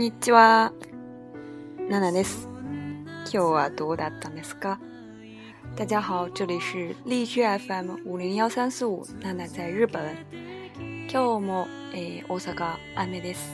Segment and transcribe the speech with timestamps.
[0.00, 0.72] にちは。
[1.90, 2.48] 娜娜です。
[2.50, 4.80] 今日はどうだったんですか？
[5.76, 10.00] 大家好，这里是荔枝 FM 五零幺三四五，娜娜在日本。
[11.06, 11.06] 今
[11.42, 13.50] 日も、えー、大阪雨です。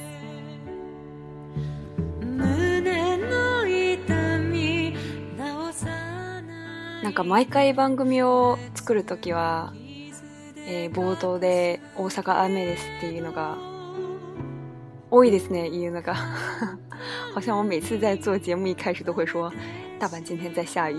[7.03, 9.73] なんか毎回番組を作るときは、
[10.69, 13.59] えー、冒頭で大阪雨ですっていうのが
[15.11, 16.13] always 呢，因为那个，
[17.33, 19.51] 好像我每次在做节目一开始都会说，
[19.99, 20.97] 大阪今天在下雨。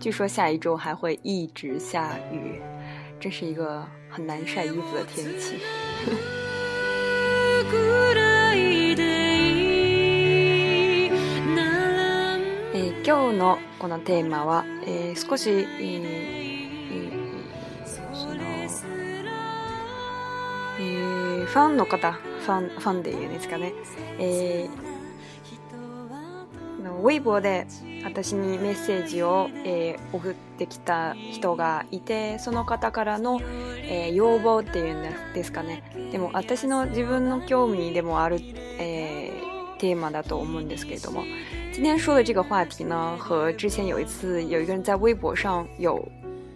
[0.00, 2.60] 据说下一周还会一直下雨，
[3.18, 5.56] 这是一个很难晒衣服的天气。
[12.72, 13.02] 诶， 今
[13.34, 16.37] 天的这个主は、是，诶，少し。
[21.48, 23.72] ファンの方ファンファンで言うんですかね、
[24.20, 27.66] えー、のウェイボーで
[28.04, 38.36] 私にメッセージを、えー、送ってきた人がいてその方からの、えー、要望っていうんですかねでも私の自分の興味でもある、
[38.78, 41.24] えー、テーマだと思うんですけれども
[41.74, 45.94] 今天说的这个话题呢，和之前有一次有一个人在微博上有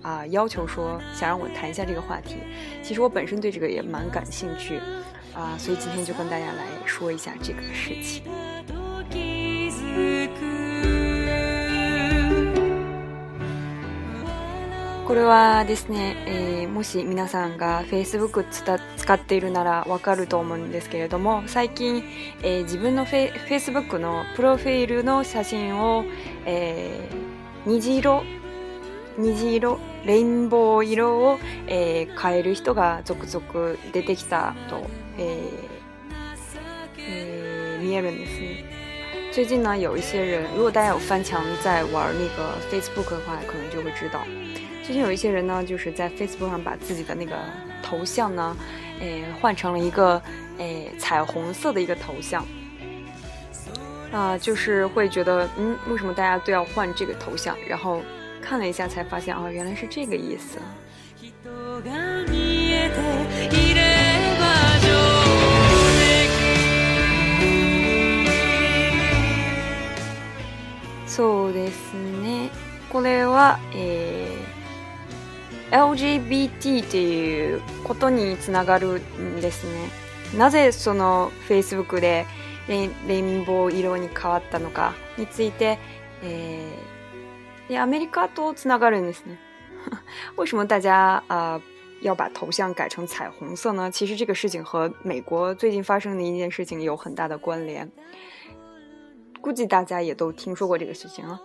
[0.02, 2.36] 啊、呃、要求说想让我谈一下这个话题。
[2.82, 4.76] 其实我本身对这个也蛮感兴趣
[5.32, 8.22] 啊、呃，所以今天就跟大家来说一下这个事情。
[15.06, 18.46] これはですね、えー、もし皆さんが Facebook
[18.96, 22.02] 使っているならわかると思うんですけれども最近、
[22.42, 26.04] えー、自分のフェ Facebook のプロフィールの写真を、
[26.46, 28.22] えー、虹色
[29.18, 31.38] インボー色，
[32.16, 32.42] 换。
[39.32, 44.18] 最近呢，有一些人，如果大家有翻墙在玩那个 Facebook 的话，可能就会知道，
[44.82, 47.36] 最近有一些人呢，就是在 Facebook 上把自己的那个
[47.82, 48.56] 头像呢，
[49.00, 50.20] 诶，换成了一个
[50.58, 52.46] 诶彩虹色的一个头像，
[54.10, 57.54] 啊，就是会觉得，嗯，为什么大家都要换这个头像？
[57.68, 58.02] 然后
[58.42, 60.58] 看了一下才发现，哦，原来是这个意思。
[71.06, 72.50] そうですね。
[72.90, 79.88] これは、えー、LGBT っていうことにつながるんですね。
[80.36, 82.26] なぜその Facebook で
[82.66, 82.88] レ
[83.18, 85.78] インボー色に変わったのかについて、
[86.24, 86.81] えー
[90.36, 91.58] 为什么大家啊
[92.02, 93.90] 要把头像改成彩虹色呢？
[93.90, 97.90] 其实这个事情和美国最近发生的一件事情有很大的关联，
[99.40, 101.40] 估计大家也都听说过这个事情了。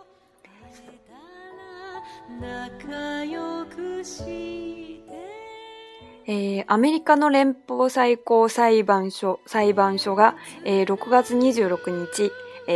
[6.25, 10.15] 诶，美国的联邦最高裁判所，裁判所，
[10.63, 11.53] 诶，六月二十日。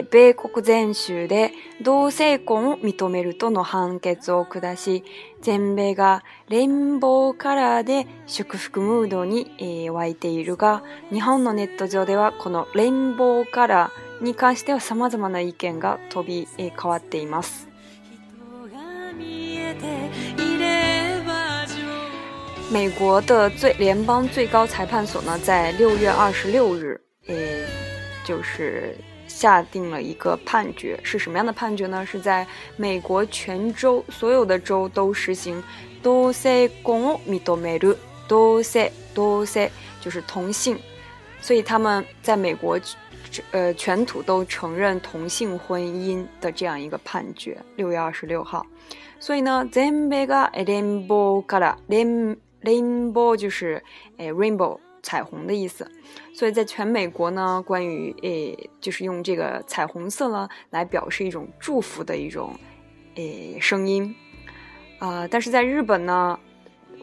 [0.10, 5.04] 米国全州で同性婚を認めるとの判決を下し、
[5.42, 17.68] 全米がレインボーカラーで祝福ムードに、えー、湧いているが、日本のネット上ではこのレインボーカラーに関しては様々な意見が飛び、えー、変わっています。
[22.74, 27.36] 美国的最联邦最高裁判所呢，在六月二十六日，呃，
[28.26, 28.96] 就是
[29.34, 32.06] 下定了一个判决，是什么样的判决呢？
[32.06, 32.46] 是在
[32.76, 35.64] 美国全州所有的州都实行，
[36.04, 37.96] 都是公米多梅鲁，
[38.28, 39.68] 都是都是，
[40.02, 40.78] 就是同性，
[41.40, 42.78] 所以他们在美国，
[43.52, 47.58] 呃，全土都承认同性婚姻的这样一个判决。
[47.78, 48.64] 六月二十六号，
[49.18, 53.82] 所以呢，zenbe ga rainbow k a r a r a i n b o 就是
[54.18, 55.90] 哎，rainbow 彩虹的意思。
[56.42, 62.52] 所以在全美国呢，关于诶，就是用这个彩虹色呢来表示一种祝福的一种
[63.14, 64.16] 诶声音，
[64.98, 66.40] 啊，但是在日本呢，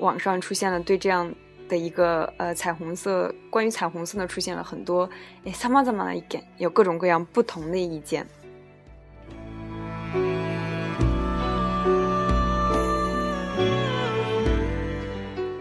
[0.01, 1.33] 网上出现了对这样
[1.69, 5.09] 的一个呃彩虹色，关于彩虹色呢出现了很多
[5.45, 8.27] 诶，怎么怎么的意见，有各种各样不同的意见。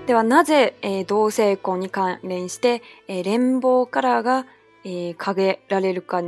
[0.08, 4.46] ではなぜ、えー、同性婚に関連して、えー、レ邦ンボーカラーが、
[4.86, 6.22] えー、掲られるか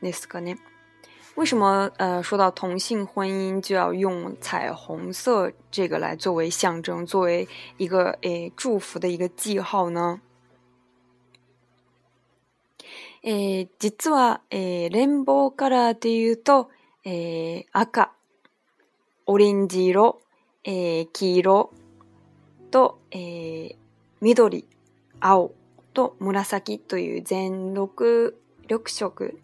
[0.00, 0.58] ですかね。
[1.36, 7.46] 为什么呃说到同性婚姻就要用彩虹色这个来作为象征，作为
[7.76, 10.20] 一个诶祝福的一个记号呢？
[13.22, 16.70] え実は、えー、レインボカラーで言うと、
[17.04, 18.12] えー、赤、
[19.26, 20.22] オレンジ色、
[20.64, 21.70] えー、黄色、
[22.70, 23.74] と、えー、
[24.20, 24.64] 緑、
[25.20, 25.52] 青
[25.92, 28.34] と紫という全6、
[28.68, 29.40] 6色、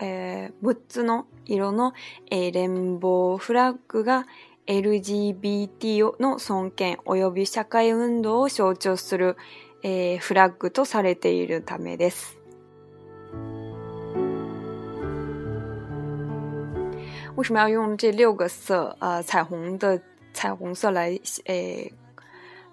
[0.00, 1.92] えー、6つの色の、
[2.30, 4.26] えー、レ邦ンボーフラッグが
[4.66, 9.36] LGBT の尊厳及び社会運動を象徴する、
[9.84, 12.38] えー、フラッグとされているためです。
[17.34, 18.94] 为什么要用这六个色？
[19.00, 19.98] 呃，彩虹的
[20.32, 21.92] 彩虹色来，诶，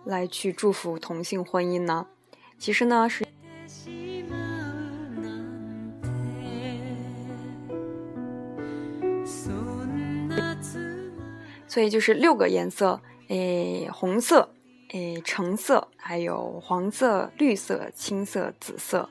[0.04, 2.08] 来去祝福同性婚姻呢？
[2.58, 3.26] 其实呢是，
[11.68, 14.50] 所以就是六个颜色，诶，红色，
[14.92, 19.10] 诶，橙色，还有黄色、绿色、青色、紫色，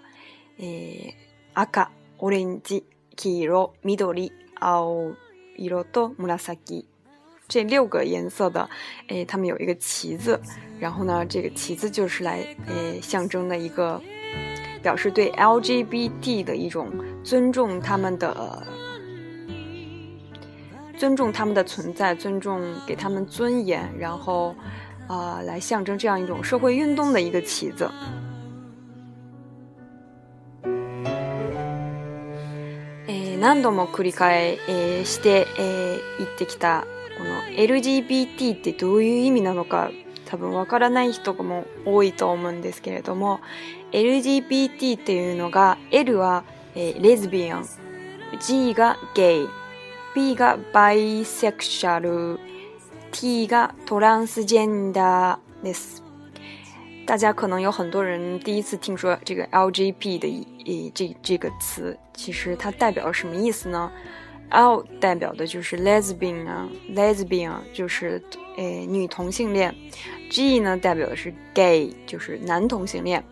[0.58, 1.14] 诶，
[1.54, 1.86] 赤、
[2.18, 2.82] オレンジ、
[3.16, 6.84] 黄色、緑、青色、紫色。
[7.48, 8.68] 这六个颜色的，
[9.08, 10.38] 哎，他们有一个旗子，
[10.78, 14.00] 然后呢，这个旗子就是来，哎，象征的一个，
[14.82, 16.88] 表示对 LGBT 的一种
[17.24, 18.62] 尊重，他们的
[20.98, 24.54] 尊重他们的存在，尊重给他们尊严，然后，
[25.08, 27.90] 啊，来象征这样一种社会运动的一个旗子。
[37.18, 39.90] この LGBT ってどういう意味なのか
[40.26, 43.40] 多分わからない人も多いと思うんですけれども
[43.92, 46.44] LGBT っていうのが L は、
[46.76, 47.66] えー、レズビアン
[48.40, 49.48] G がゲイ
[50.14, 52.38] B がバイセクシャル
[53.10, 56.04] T がトランスジェンダーです。
[57.06, 63.90] 大家可能有很多人第一次听说这个 LGBT 的这这个词，其实它代表什么意思呢？
[64.50, 68.22] l 代表的就是 lesbian 啊 lesbian 就是
[68.56, 69.74] 诶女同性恋
[70.30, 73.22] g 呢代表的是 gay 就是男同性恋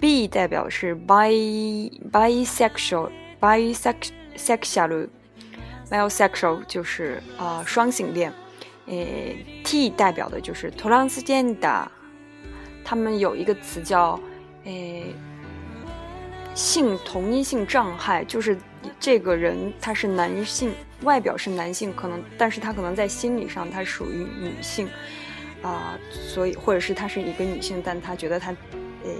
[0.00, 3.08] b 代表的是 bi bi sexual
[3.40, 3.74] bi
[4.36, 5.08] sexual
[5.88, 8.32] bi sexual 就是啊双性恋
[8.86, 11.90] 诶 t 代表的就是突然之间的
[12.84, 14.18] 他们有一个词叫
[14.64, 15.06] 诶
[16.54, 18.58] 性同一性障碍就是
[19.00, 20.72] 这个人他是男性，
[21.02, 24.88] 外表是男性，可能，但是他可能在心理上他属于女性，
[25.62, 28.50] 啊，所以，或者是他是一个女性，但他觉得他，
[29.04, 29.10] 呃，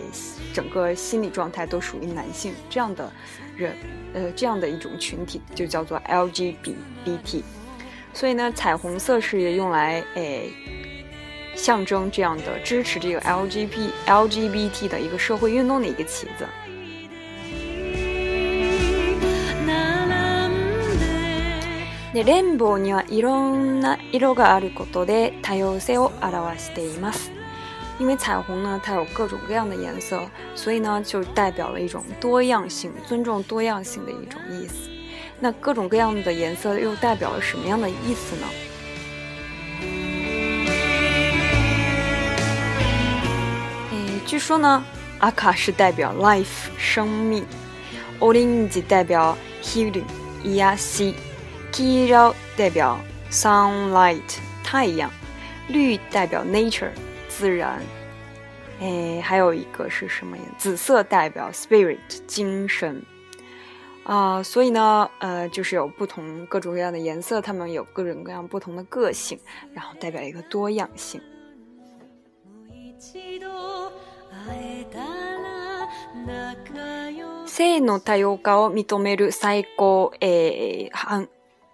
[0.52, 3.10] 整个心理状态都属于男性，这样的，
[3.56, 3.72] 人，
[4.12, 7.43] 呃，这样的一种群体就叫做 LGBT，
[8.12, 10.22] 所以呢，彩虹色是用来，呃，
[11.55, 16.46] 象征这样的支持这个 LGBT LGBT 的一个社会运动的一个旗子。
[28.01, 30.20] 为彩虹呢，有各种各样的颜色，
[30.55, 34.89] 所以呢，就代表了一种多样性，尊重多样性的一种意思。
[35.41, 38.46] 那各种各样的颜色又代表了什么样的意思呢？
[44.27, 44.84] 据说呢，
[45.20, 47.44] 阿卡是代表 life 生命
[48.20, 50.05] ，n g e 代表 healing，
[50.44, 50.77] 伊亚
[51.81, 52.13] P
[52.56, 52.99] 代表
[53.31, 55.08] sunlight 太阳，
[55.69, 56.91] 绿代表 nature
[57.29, 57.81] 自然，
[58.81, 60.53] 哎，还有一个是什么颜色？
[60.58, 63.01] 紫色代表 spirit 精神
[64.03, 64.43] 啊！
[64.43, 69.39] 所以呢，呃，就是有不同各种各样的颜色，它们有各种各样不同的个性，
[69.73, 71.20] 然后代表一个多样性。
[73.39, 73.47] 多
[77.56, 80.13] 化を認める最高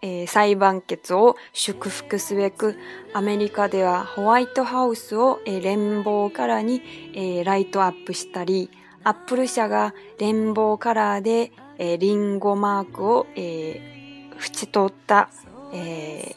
[0.05, 2.77] えー、裁判決を祝福すべく、
[3.15, 6.83] アメリカではホワイトハウスを、えー、連邦カラーに、
[7.15, 8.69] えー、ライトアップしたり、
[9.03, 15.31] アップル社が連邦カラーで、えー、リンゴマークを、えー、縁取った、
[15.73, 16.35] え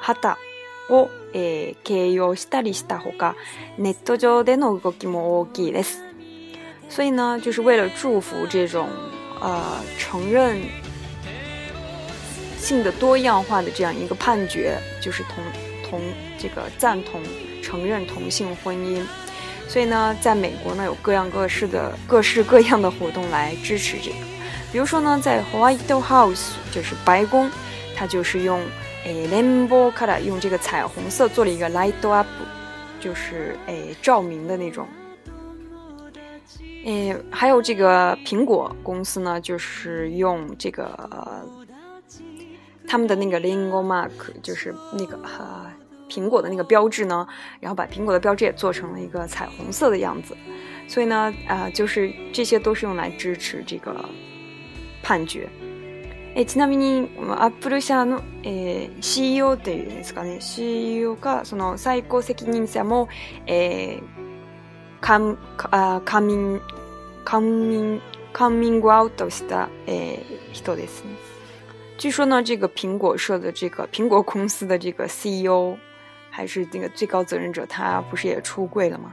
[0.00, 0.38] 旗
[0.88, 3.36] を、えー、形容したりしたほか、
[3.76, 6.02] ネット上での動きも大きいです。
[6.88, 8.88] 所以呢，就是为了祝福这种
[9.42, 10.56] 呃承认
[12.66, 15.34] 性的多样化的这样一个判决，就是同
[15.88, 16.00] 同
[16.36, 17.22] 这个赞同
[17.62, 19.00] 承认同性婚姻，
[19.68, 24.16] 所以呢，在美国呢有各样各式的各式各样的活动来支持这个，
[24.72, 27.48] 比如说呢，在 White House 就是白宫，
[27.94, 28.60] 它就是用
[29.04, 32.26] 诶 Lamborghini 用这个彩虹色做了一个 Light Up，
[32.98, 34.88] 就是诶照明的那种，
[36.84, 41.48] 诶还有这个苹果公司呢，就是用这个。
[42.86, 44.10] 他们的那个 logo mark
[44.42, 45.66] 就是那个呃
[46.08, 47.26] 苹果的那个标志呢，
[47.58, 50.36] 然后把苹果的标志也做成了一个彩虹色的样子，
[50.86, 54.04] 所以呢啊就是这些都是用来支持这个
[55.02, 55.48] 判决。
[56.36, 63.08] 哎，ちなみに、あ、ブルシアの、え、CEO というんですかね、CEO かその最高責任者も、
[63.46, 64.00] え、
[65.00, 65.38] カン、
[65.70, 66.60] あ、カン民、
[67.24, 68.00] カン民、
[68.34, 71.35] カン民をアウトしたえ人ですね。
[71.98, 75.76] 据说呢，这个苹果社的这个苹果公司的这个 CEO，
[76.30, 79.12] 还是那个最高责任者，他不是也出柜了吗？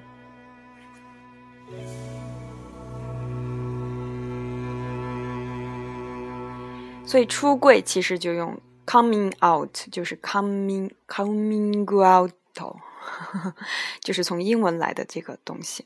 [7.06, 12.32] 所以出柜其实就用 coming out，就是 coming coming out，
[14.02, 15.86] 就是从英文来的这个东西。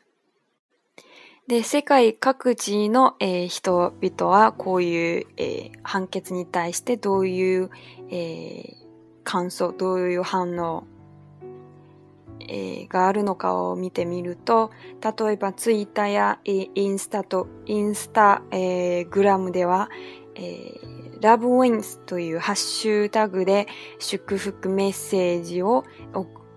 [1.47, 7.69] で、世界各地の、えー、人々はこういう、えー、判決に対してどういう、
[8.09, 8.77] えー、
[9.23, 10.83] 感想、どういう反応、
[12.41, 19.89] えー、があるのかを見てみると、例えばツイッターや、えー、インスタと、インスタ、えー、グラムでは、
[20.35, 23.67] えー、ラブウィンスというハッシュタグで
[23.99, 25.85] 祝福メッセージを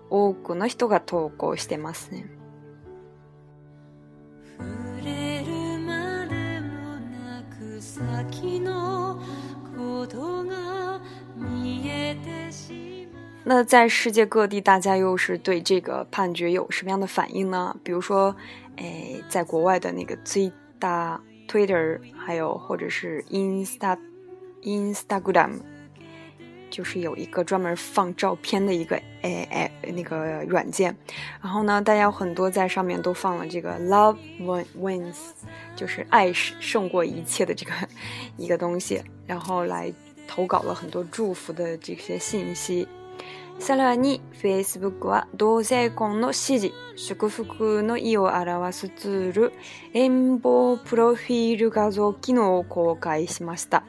[0.09, 2.40] 多くの人が投稿してますね。
[13.43, 17.75] 那在世界各地，大家又是对这个判决有什么样的反应呢？
[17.83, 18.33] 比如说，
[18.77, 23.97] 诶，在国外的那个最大 Twitter，还有或者是 i n s t a
[24.61, 25.59] i n s t a g r a m
[26.71, 30.95] 就是有一个专门放照片的一个哎哎那个软件，
[31.41, 34.17] 然后呢，大家很多在上面都放了这个 “Love
[34.77, 35.17] Wins”，
[35.75, 37.73] 就是爱胜胜过一切的这个
[38.37, 39.93] 一个东西，然后来
[40.27, 42.87] 投稿了很多祝福的这些信息。
[43.59, 49.53] さらに、Facebook は同姓婚の支持、祝福の意を表すツール、
[49.93, 53.83] 沿方プロフィール画像機能を公開しました。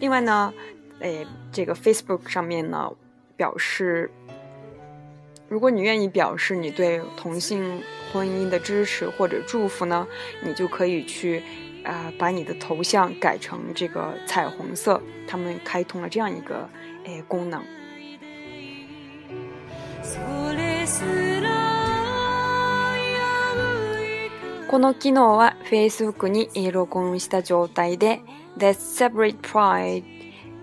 [0.00, 0.52] 外呢，
[1.00, 2.90] 哎，这个 Facebook 上面呢，
[3.34, 4.10] 表示，
[5.48, 10.06] 如果你愿意表示你对同性婚姻的支持或者祝福呢，
[10.44, 11.42] 你就可以去
[11.84, 15.00] 啊，把你的头像改成这个彩虹色。
[15.26, 16.68] 他们开通了这样一个
[17.06, 17.62] 哎功能。
[24.68, 28.20] この機能は Facebook に録ンした状態で、
[28.58, 30.19] the separate pride。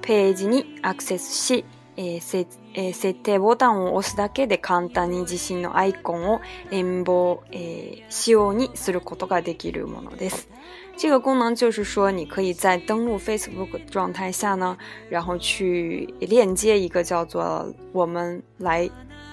[0.07, 1.65] ページにアクセスし、
[1.97, 6.39] えーえー、設定ボタンを押すだけで簡単に自身のアイコンを
[6.71, 10.47] 演奏、えー、仕様にすることができるものです。
[10.95, 14.77] 这个功能就是说，你可以在登录 Facebook 状态下呢，
[15.09, 18.89] 然后去链接一个叫做“我们来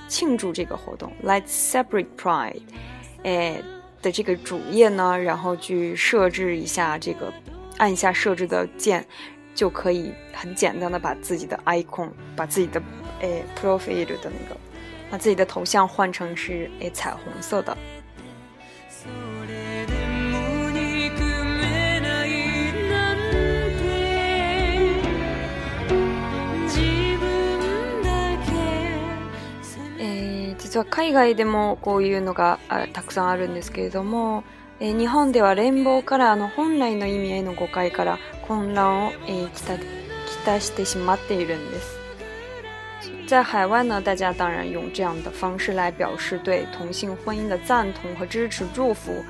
[0.09, 2.63] 庆祝这个活动 ”（Let's Celebrate Pride）
[3.23, 3.63] 哎
[4.03, 7.33] 的这个主页呢，然后去设置一下这个
[7.79, 9.07] 按下设置的键，
[9.55, 12.83] 就可以很简单的把自己的 icon，把自己的
[13.21, 14.59] 诶 profile 的那个，
[15.11, 17.77] 把自己的头像换成是诶彩虹色的。
[30.59, 32.59] 実は海外でもこういうのが
[32.93, 34.43] たくさんあるんですけれども。
[43.27, 49.25] 在海外呢，大家当然用这样的方式来表示对同性婚姻的赞同和支持、祝福。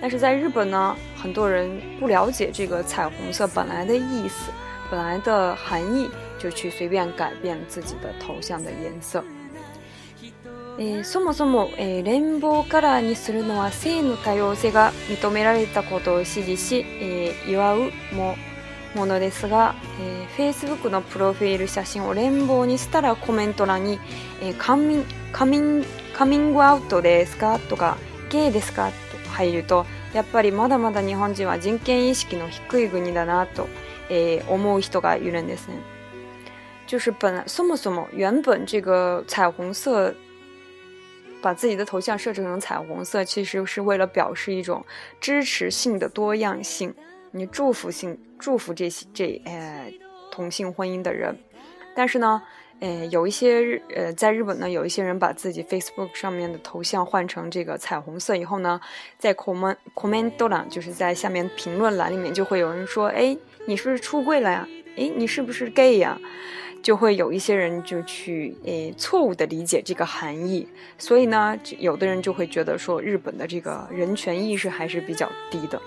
[0.00, 4.50] 但是在日本呢，很多人不了解这个彩虹色本来的意思、
[4.90, 9.22] 本来的含义，就去随便改变自己的头像的颜色。
[10.78, 17.78] えー、そもそも、えー、レインボーカラーにするのは性の多様性が認められたことを支持し、えー、祝う
[18.14, 18.36] も
[18.94, 23.98] ものですが、えー、Facebook のプロフィール写真をレインボーにしたらコメント欄に、
[24.42, 25.02] えー、カミ
[25.32, 27.96] カミンカミングアウトですかとか
[28.30, 28.90] ゲイですか
[29.24, 33.66] と入るとやっぱりまだまだ日本人は人権意識の低い国だなと、
[34.10, 35.76] えー、思う人がいるんですね。
[36.86, 40.14] 就是本そもそも原本这个彩虹色
[41.40, 44.84] 把自己的头像设置成彩虹色，其实是为了表示一种
[45.20, 46.92] 支持性的多样性，
[47.30, 49.92] 你祝福性祝福这些这呃
[50.30, 51.36] 同性婚姻的人。
[51.94, 52.42] 但是呢，
[52.80, 58.80] 呃，有一些日呃在日本呢，有一些人把自己 Facebook 上面的头像换成这个彩虹色以后呢，
[59.18, 64.68] 在 comment comment 斗栏，就是在下面评论栏里面，就会有人说：哎，你是不是出柜了呀？
[64.98, 66.18] 哎，你是不是 gay 呀？
[66.82, 70.66] 就会有一些人就去诶、呃、错误的理解这个含义，
[70.98, 75.80] 所以呢，有的人就会觉得说日本的这个人权意识还是比较低的。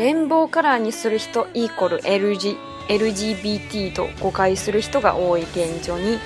[0.00, 2.56] レインボーカラーにする人イコール LG
[2.88, 6.20] LGBT と誤解する人が多い現状に、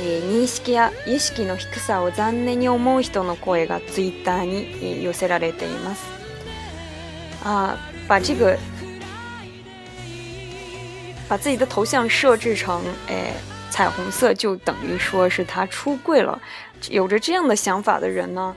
[0.00, 6.17] えー、認識や意識の低さを残念に思う人の声がツイッターに、えー、寄せられています。
[7.48, 8.54] 啊，把这个
[11.26, 13.32] 把自己的头像设置成诶
[13.70, 16.38] 彩虹色，就等于说是他出柜了。
[16.90, 18.54] 有着这样的想法的人呢，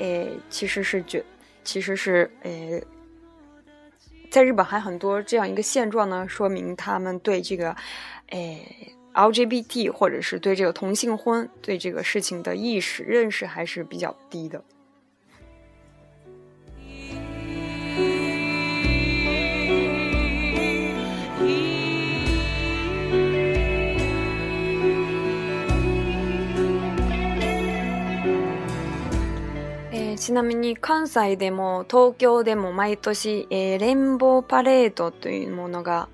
[0.00, 1.24] 诶其实是觉，
[1.64, 2.84] 其实是诶
[4.30, 7.74] 在日本还很多这样一个现状呢，说明他们对这个
[8.28, 14.62] 诶 LGBT 或者是对这个同性婚对这个事情的意识认识还是比较低的。
[30.18, 36.08] ちなみに関西でも東京でも毎年、えー、レインボーパレードというものが、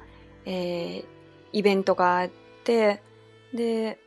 [0.44, 1.04] えー、
[1.52, 2.30] イベントがあっ
[2.64, 3.02] て
[3.54, 3.98] で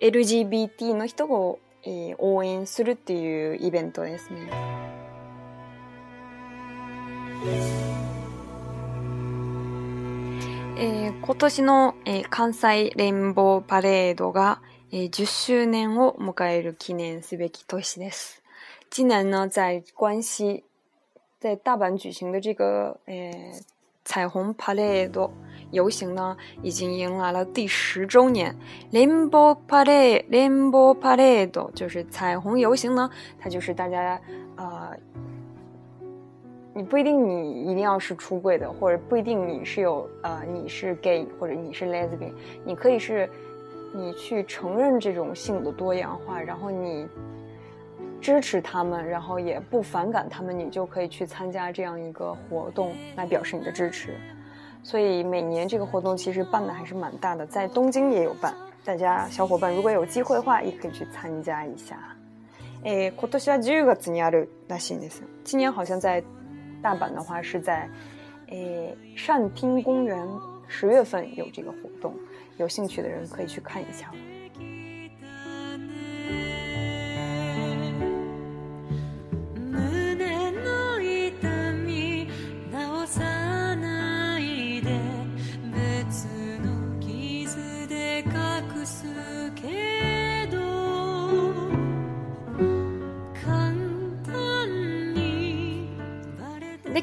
[0.00, 4.50] LGBT の人を、えー、応援するっていうイベントですね。
[10.78, 14.60] えー、今年の、えー、関西レインボーパレードが、
[14.92, 18.42] えー、10周年を迎える記念すべき年です。
[18.90, 20.64] 今年呢，在关西，
[21.38, 23.14] 在大阪举行的这个呃
[24.04, 25.30] 彩虹 Parade
[25.70, 28.56] 游行呢，已经迎来了第十周年。
[28.92, 34.18] Limo Parade，Limo Parade 就是彩虹游行呢，它就是大家
[34.54, 34.90] 啊，
[36.72, 42.32] 你不一定你一定要是出柜的，或者不一定你是有呃你是 gay 或者你是 lesbian，
[42.64, 43.28] 你可以是，
[43.92, 47.06] 你去承认这种性的多样化，然后你。
[48.26, 54.16] 支持他们，然后也不反感他们，你就可以去参加这样一个活动来表示你的支持。
[54.82, 58.52] 所以每年这个活动其实办的还是蛮大的，在东京也有办。
[58.84, 61.96] 大家小伙伴如果有机会的话，也可以去参加一下。
[62.82, 63.12] 诶，
[65.44, 66.20] 今年好像在
[66.82, 67.88] 大阪的话是在
[68.48, 70.26] 诶善町公园
[70.66, 72.12] 十月份有这个活动，
[72.58, 74.10] 有兴趣的人可以去看一下。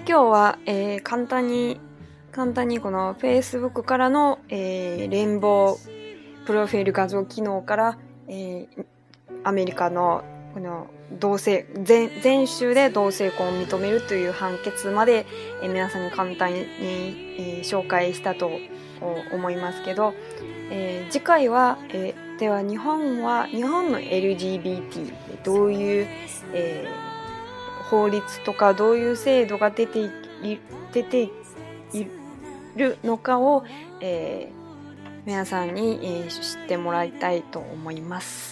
[0.05, 1.79] 今日は、えー、簡単に、
[2.33, 8.85] 簡単にこの Facebook からの、えー、レインボープロフィール画像機能から、えー、
[9.45, 10.87] アメリカのこの
[11.19, 15.25] 同性全全州で同性婚を認めるという判決まで、
[15.61, 18.51] えー、皆さんに簡単に、えー、紹介したと
[19.31, 20.13] 思いますけど、
[20.69, 25.13] えー、次回は、えー、では日本は日本の LGBT
[25.45, 26.07] どういう、
[26.51, 27.12] えー
[27.93, 30.09] 法律とかどういう制度が出てい
[30.91, 31.21] 出て
[31.93, 32.05] い
[32.75, 33.63] るのかを、
[34.01, 38.51] えー、皆さんに、えー、知ってもらいたいと思います。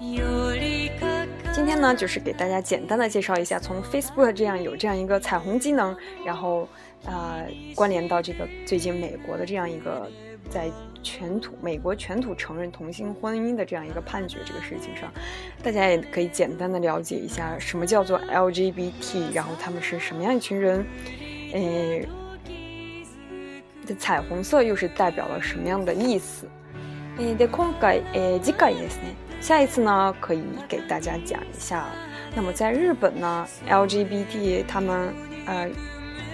[0.00, 5.94] 今天呢，就是给大家简单的介绍一下，从 Facebook 这样有这样一个彩虹机能，
[6.24, 6.66] 然后
[7.04, 10.10] 呃关联到这个最近美国的这样一个
[10.52, 10.70] 在
[11.02, 15.10] 全土美国全土承认同性婚姻的这样一个判决这个事情上，
[15.62, 20.84] 大家也可以简单的了解一下什么叫做 LGBT，然后他们是什么样一群人，
[21.54, 22.06] 诶，
[23.86, 26.46] 的彩虹色又是代表了什么样的意思？
[27.16, 31.86] 诶，今回诶，次回ですね，下一次呢可以给大家讲一下。
[32.34, 35.12] 那么在日本呢，LGBT 他们
[35.46, 35.68] 呃，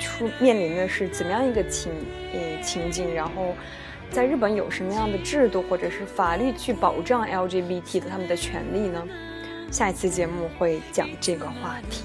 [0.00, 1.92] 出面临的是怎么样一个情
[2.34, 3.54] 呃情景，然后。
[4.10, 9.06] 在日本有什么样的制度或者是法律去保障 LGBT 的他们的权利呢？
[9.70, 12.00] 下一次节目会讲这个话题。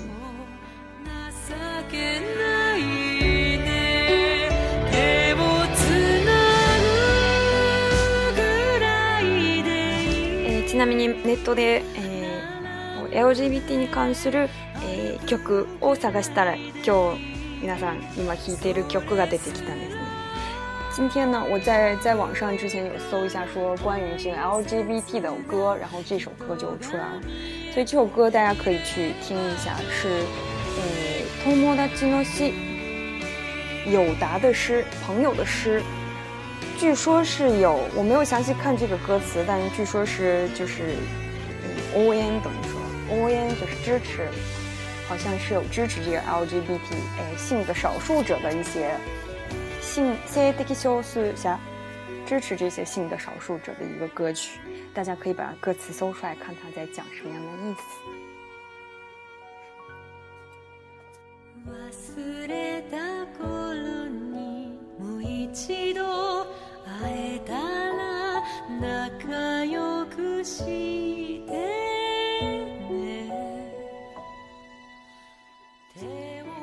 [10.68, 14.50] ちなみにネットで、えー、LGBT に関する、
[14.84, 17.22] えー、曲を探したら今日
[17.62, 20.03] 皆さん今聴いている曲が出てきたんです
[20.96, 27.20] 今天呢，我在在网上之前有搜一下，说关于这个 LGBT 的歌，然后这首歌就出来了。
[27.74, 32.54] 所以这首歌大家可以去听一下，是嗯，托摸的金诺西
[33.88, 35.82] 友达的诗，朋友的诗。
[36.80, 40.94] 据说是有，我没有详细看这个歌词，但是据说是就是，
[41.64, 42.82] 嗯，own 等于说
[43.18, 44.28] ，own 就是支持，
[45.10, 48.92] 好像是有支持这个 LGBT 呃性的少数者的一些。
[49.94, 51.60] 性，这些少数下
[52.26, 54.60] 支持这些性的少数者的一个歌曲，
[54.92, 57.82] 大家可以把歌词搜出来，看他在讲什么样的意思。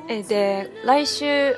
[0.09, 1.53] 哎，对，来周。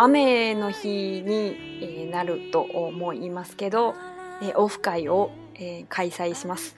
[0.00, 3.94] 雨の日になると思いますけど、
[4.54, 5.32] オフ会を
[5.88, 6.76] 開催します。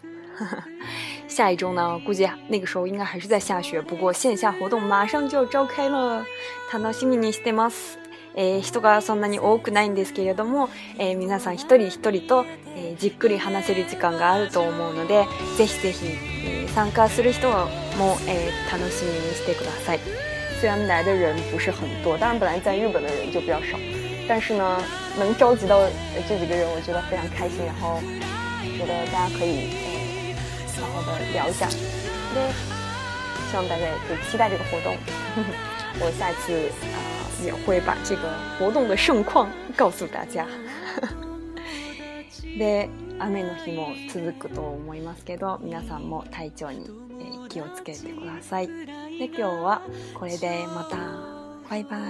[1.29, 6.25] 下一周呢，估计那个时候应该还是在下雪，不过线下活动马上就要召开了。
[6.73, 7.99] 楽しみにしてます。
[8.35, 15.27] えー、人がそんなに多くないんですけれども、えー、皆さん一人一人と、えー、じっくり話せる時間があると思うので、
[15.59, 16.07] ぜひぜひ、
[16.47, 17.67] え参加する人も、
[18.27, 20.30] え楽しみにしてください。
[20.61, 23.79] 虽然来的人不是很多，当然本来在日本的人就比较少，
[24.29, 24.83] 但是呢，
[25.19, 25.81] 能召集到
[26.29, 27.65] 这几个人，我觉得非常开心。
[27.65, 27.99] 然后
[28.77, 29.71] 觉得大家可以
[30.79, 34.95] 好好的聊一下，希望大家也可以期待这个活动。
[35.99, 37.01] 我下次啊
[37.43, 40.47] 也会把这个活动的盛况告诉大家。
[49.27, 49.83] で今日は
[50.15, 50.97] これでまた
[51.69, 52.01] バイバイ